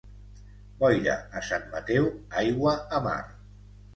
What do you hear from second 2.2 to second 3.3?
aigua a mar.